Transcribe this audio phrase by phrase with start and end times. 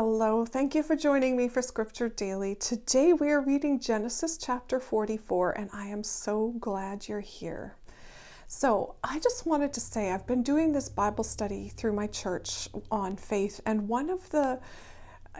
[0.00, 2.54] Hello, thank you for joining me for Scripture Daily.
[2.54, 7.74] Today we are reading Genesis chapter 44, and I am so glad you're here.
[8.46, 12.68] So, I just wanted to say I've been doing this Bible study through my church
[12.92, 14.60] on faith, and one of the,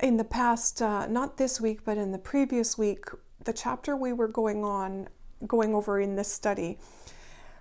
[0.03, 3.05] in the past, uh, not this week, but in the previous week,
[3.45, 5.09] the chapter we were going on,
[5.47, 6.81] going over in this study,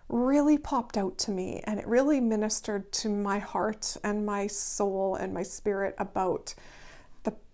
[0.09, 5.15] really popped out to me and it really ministered to my heart and my soul
[5.15, 6.55] and my spirit about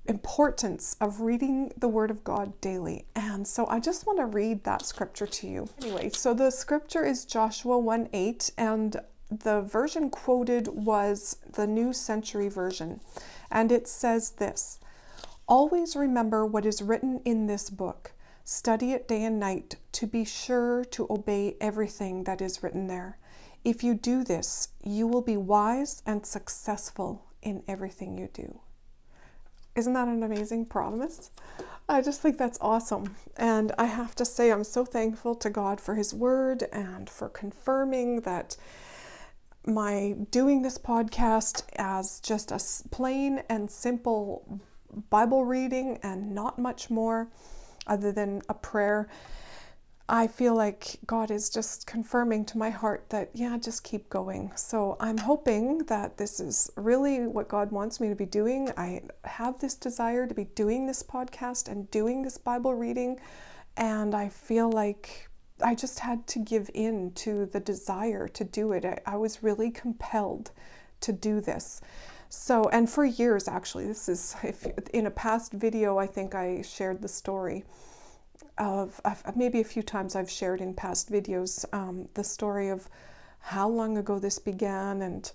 [0.06, 3.06] importance of reading the Word of God daily.
[3.16, 5.70] And so I just want to read that scripture to you.
[5.82, 8.98] Anyway, so the scripture is Joshua 1 8, and
[9.30, 13.00] the version quoted was the New Century Version.
[13.50, 14.80] And it says this
[15.48, 18.14] Always remember what is written in this book
[18.46, 23.18] Study it day and night to be sure to obey everything that is written there.
[23.64, 28.60] If you do this, you will be wise and successful in everything you do.
[29.76, 31.32] Isn't that an amazing promise?
[31.90, 33.16] I just think that's awesome.
[33.38, 37.28] And I have to say, I'm so thankful to God for His word and for
[37.28, 38.56] confirming that
[39.66, 44.62] my doing this podcast as just a plain and simple
[45.10, 47.30] Bible reading and not much more
[47.88, 49.08] other than a prayer.
[50.14, 54.52] I feel like God is just confirming to my heart that, yeah, just keep going.
[54.56, 58.70] So I'm hoping that this is really what God wants me to be doing.
[58.78, 63.20] I have this desire to be doing this podcast and doing this Bible reading.
[63.76, 65.30] And I feel like
[65.64, 68.86] I just had to give in to the desire to do it.
[68.86, 70.52] I, I was really compelled
[71.02, 71.82] to do this.
[72.30, 76.62] So, and for years actually, this is if in a past video, I think I
[76.62, 77.64] shared the story
[78.58, 79.02] of,
[79.36, 82.90] maybe a few times I've shared in past videos um, the story of
[83.40, 85.32] how long ago this began and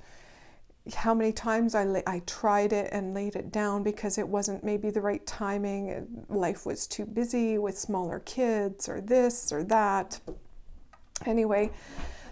[0.94, 4.90] how many times I, I tried it and laid it down because it wasn't maybe
[4.90, 6.24] the right timing.
[6.28, 10.20] Life was too busy with smaller kids or this or that.
[11.26, 11.70] Anyway,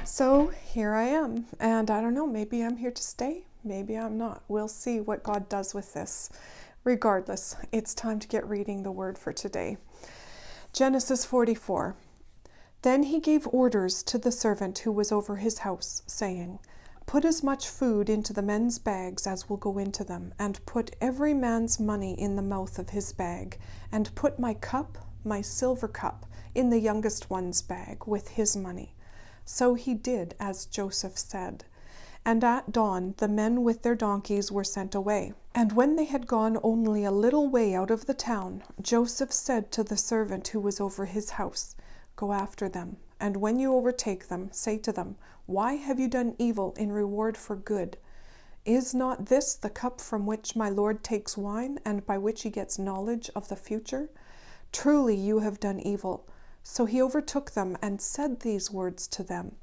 [0.05, 1.47] so here I am.
[1.61, 3.45] And I don't know, maybe I'm here to stay.
[3.65, 4.43] Maybe I'm not.
[4.49, 6.31] We'll see what God does with this.
[6.85, 9.77] Regardless, it's time to get reading the word for today.
[10.77, 11.97] Genesis 44.
[12.83, 16.59] Then he gave orders to the servant who was over his house, saying,
[17.07, 20.95] Put as much food into the men's bags as will go into them, and put
[21.01, 23.59] every man's money in the mouth of his bag,
[23.91, 28.95] and put my cup, my silver cup, in the youngest one's bag with his money.
[29.47, 31.65] So he did as Joseph said.
[32.27, 35.33] And at dawn the men with their donkeys were sent away.
[35.55, 39.71] And when they had gone only a little way out of the town, Joseph said
[39.71, 41.77] to the servant who was over his house,
[42.17, 45.15] Go after them, and when you overtake them, say to them,
[45.47, 47.97] Why have you done evil in reward for good?
[48.65, 52.51] Is not this the cup from which my Lord takes wine, and by which he
[52.51, 54.11] gets knowledge of the future?
[54.73, 56.27] Truly you have done evil.
[56.65, 59.55] So he overtook them and said these words to them.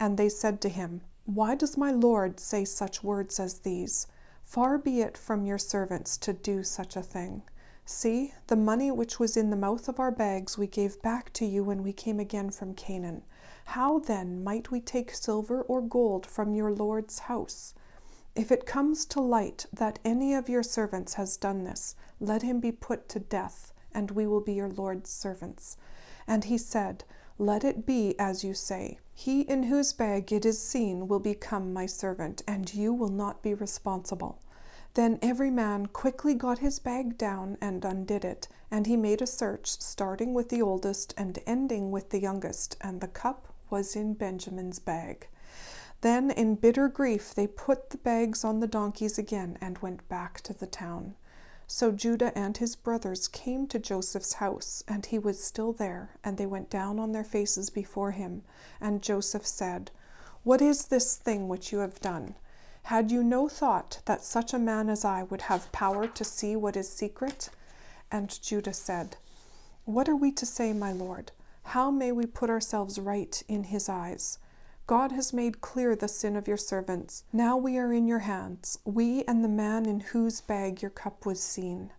[0.00, 4.06] And they said to him, why does my Lord say such words as these?
[4.42, 7.42] Far be it from your servants to do such a thing.
[7.84, 11.44] See, the money which was in the mouth of our bags we gave back to
[11.44, 13.24] you when we came again from Canaan.
[13.66, 17.74] How then might we take silver or gold from your Lord's house?
[18.34, 22.58] If it comes to light that any of your servants has done this, let him
[22.58, 25.76] be put to death, and we will be your Lord's servants.
[26.26, 27.04] And he said,
[27.36, 28.98] let it be as you say.
[29.20, 33.42] He in whose bag it is seen will become my servant, and you will not
[33.42, 34.38] be responsible.
[34.94, 39.26] Then every man quickly got his bag down and undid it, and he made a
[39.26, 44.14] search, starting with the oldest and ending with the youngest, and the cup was in
[44.14, 45.26] Benjamin's bag.
[46.00, 50.42] Then in bitter grief they put the bags on the donkeys again and went back
[50.42, 51.16] to the town.
[51.70, 56.38] So Judah and his brothers came to Joseph's house, and he was still there, and
[56.38, 58.42] they went down on their faces before him.
[58.80, 59.90] And Joseph said,
[60.44, 62.36] What is this thing which you have done?
[62.84, 66.56] Had you no thought that such a man as I would have power to see
[66.56, 67.50] what is secret?
[68.10, 69.18] And Judah said,
[69.84, 71.32] What are we to say, my lord?
[71.64, 74.38] How may we put ourselves right in his eyes?
[74.88, 77.24] God has made clear the sin of your servants.
[77.30, 81.26] Now we are in your hands, we and the man in whose bag your cup
[81.26, 81.92] was seen.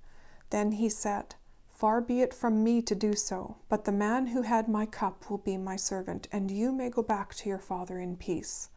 [0.50, 1.36] Then he said,
[1.70, 5.30] Far be it from me to do so, but the man who had my cup
[5.30, 8.70] will be my servant, and you may go back to your father in peace.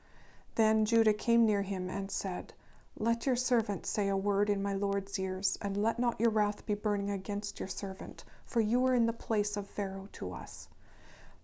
[0.57, 2.53] Then Judah came near him and said,
[2.99, 6.67] Let your servant say a word in my Lord's ears, and let not your wrath
[6.67, 10.69] be burning against your servant, for you are in the place of Pharaoh to us.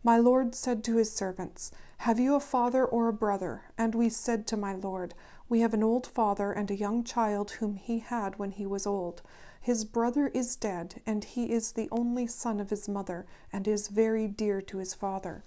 [0.05, 3.63] My Lord said to his servants, Have you a father or a brother?
[3.77, 5.13] And we said to my Lord,
[5.49, 8.87] We have an old father and a young child whom he had when he was
[8.87, 9.23] old.
[9.61, 13.89] His brother is dead, and he is the only son of his mother, and is
[13.89, 15.43] very dear to his father.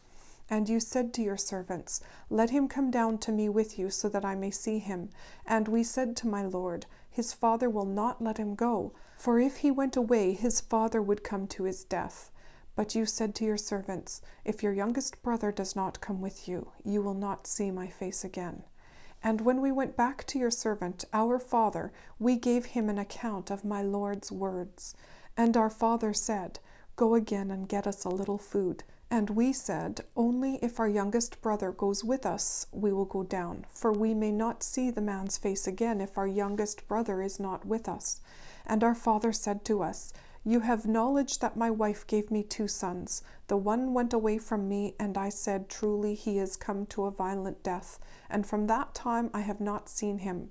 [0.50, 4.10] And you said to your servants, Let him come down to me with you, so
[4.10, 5.12] that I may see him.
[5.46, 9.58] And we said to my Lord, His father will not let him go, for if
[9.58, 12.31] he went away, his father would come to his death.
[12.76, 16.72] But you said to your servants, If your youngest brother does not come with you,
[16.84, 18.64] you will not see my face again.
[19.24, 23.52] And when we went back to your servant, our father, we gave him an account
[23.52, 24.96] of my Lord's words.
[25.38, 26.60] And our father said,
[26.96, 28.84] Go again and get us a little food.
[29.12, 33.66] And we said, Only if our youngest brother goes with us, we will go down,
[33.70, 37.66] for we may not see the man's face again if our youngest brother is not
[37.66, 38.22] with us.
[38.66, 42.68] And our father said to us, you have knowledge that my wife gave me two
[42.68, 43.22] sons.
[43.48, 47.12] The one went away from me, and I said, Truly, he is come to a
[47.12, 48.00] violent death,
[48.30, 50.50] and from that time I have not seen him.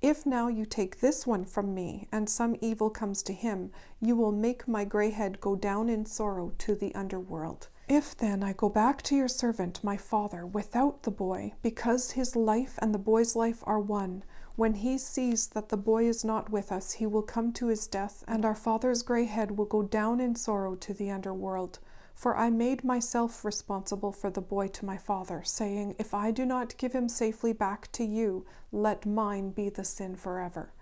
[0.00, 4.14] If now you take this one from me, and some evil comes to him, you
[4.16, 7.68] will make my grey head go down in sorrow to the underworld.
[7.88, 12.36] If then I go back to your servant, my father, without the boy, because his
[12.36, 14.24] life and the boy's life are one,
[14.58, 17.86] when he sees that the boy is not with us, he will come to his
[17.86, 21.78] death, and our father's grey head will go down in sorrow to the underworld.
[22.12, 26.44] For I made myself responsible for the boy to my father, saying, If I do
[26.44, 30.72] not give him safely back to you, let mine be the sin forever.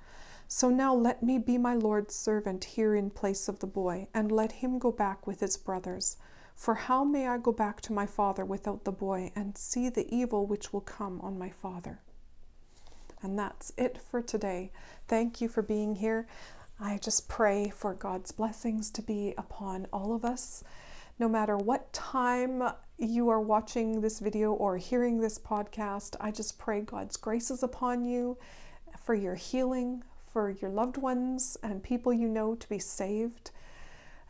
[0.49, 4.33] So now let me be my Lord's servant here in place of the boy, and
[4.33, 6.17] let him go back with his brothers.
[6.55, 10.09] For how may I go back to my father without the boy, and see the
[10.11, 12.01] evil which will come on my father?
[13.23, 14.71] And that's it for today.
[15.09, 16.27] Thank you for being here.
[16.79, 20.63] I just pray for God's blessings to be upon all of us.
[21.19, 22.63] No matter what time
[22.99, 28.05] you are watching this video or hearing this podcast, I just pray God's graces upon
[28.05, 28.37] you
[29.03, 33.51] for your healing, for your loved ones and people you know to be saved,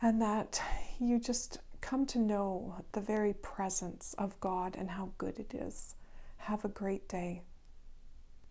[0.01, 0.61] and that
[0.99, 5.95] you just come to know the very presence of God and how good it is.
[6.37, 7.41] Have a great day.